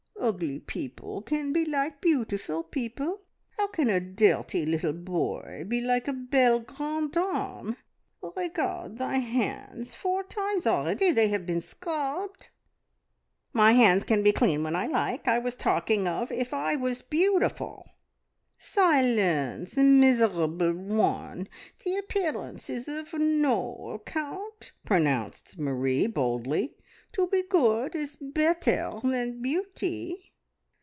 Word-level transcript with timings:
"Ugly 0.23 0.59
people 0.59 1.23
can 1.23 1.51
be 1.51 1.65
like 1.65 1.99
beautiful 1.99 2.61
people. 2.61 3.21
How 3.57 3.67
can 3.69 3.89
a 3.89 3.99
dirty 3.99 4.67
little 4.67 4.93
boy 4.93 5.65
be 5.67 5.81
like 5.81 6.07
a 6.07 6.13
belle 6.13 6.59
grande 6.59 7.13
dame? 7.13 7.75
Regard 8.21 8.97
thy 8.99 9.15
hands! 9.17 9.95
Four 9.95 10.23
times 10.23 10.67
already 10.67 11.07
have 11.07 11.15
they 11.15 11.35
been 11.39 11.59
scrubbed." 11.59 12.49
"My 13.51 13.71
hands 13.71 14.03
can 14.03 14.21
be 14.21 14.31
clean 14.31 14.63
when 14.63 14.75
I 14.75 14.85
like. 14.85 15.27
I 15.27 15.39
was 15.39 15.55
talking 15.55 16.07
of 16.07 16.31
if 16.31 16.53
I 16.53 16.75
was 16.75 17.01
beautiful." 17.01 17.89
"Silence, 18.59 19.75
miserable 19.75 20.71
one! 20.73 21.47
The 21.83 21.95
appearance 21.97 22.69
is 22.69 22.87
of 22.87 23.11
no 23.13 23.89
account," 23.99 24.71
pronounced 24.85 25.57
Marie 25.57 26.05
boldly. 26.05 26.75
"To 27.15 27.27
be 27.27 27.43
good 27.43 27.93
is 27.93 28.15
better 28.21 28.91
than 29.03 29.41
beauty." 29.41 30.29